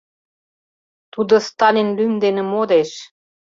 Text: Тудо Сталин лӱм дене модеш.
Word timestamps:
Тудо 1.13 1.33
Сталин 1.47 1.89
лӱм 1.97 2.13
дене 2.23 2.43
модеш. 2.51 2.91